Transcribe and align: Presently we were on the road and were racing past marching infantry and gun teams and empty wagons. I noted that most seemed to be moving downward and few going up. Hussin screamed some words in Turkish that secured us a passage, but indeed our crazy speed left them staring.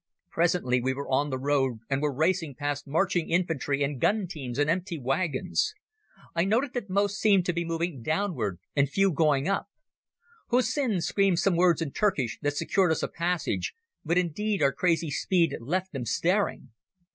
Presently 0.31 0.81
we 0.81 0.95
were 0.95 1.07
on 1.07 1.29
the 1.29 1.37
road 1.37 1.77
and 1.87 2.01
were 2.01 2.11
racing 2.11 2.55
past 2.55 2.87
marching 2.87 3.29
infantry 3.29 3.83
and 3.83 4.01
gun 4.01 4.25
teams 4.25 4.57
and 4.57 4.67
empty 4.67 4.97
wagons. 4.97 5.75
I 6.33 6.43
noted 6.43 6.73
that 6.73 6.89
most 6.89 7.19
seemed 7.19 7.45
to 7.45 7.53
be 7.53 7.63
moving 7.63 8.01
downward 8.01 8.57
and 8.75 8.89
few 8.89 9.11
going 9.13 9.47
up. 9.47 9.67
Hussin 10.49 11.01
screamed 11.01 11.37
some 11.37 11.55
words 11.55 11.83
in 11.83 11.91
Turkish 11.91 12.39
that 12.41 12.57
secured 12.57 12.91
us 12.91 13.03
a 13.03 13.07
passage, 13.07 13.75
but 14.03 14.17
indeed 14.17 14.63
our 14.63 14.73
crazy 14.73 15.11
speed 15.11 15.55
left 15.61 15.93
them 15.93 16.05
staring. 16.05 16.71